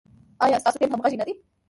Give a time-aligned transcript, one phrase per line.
[0.43, 1.33] ایا ستاسو ټیم همغږی نه دی؟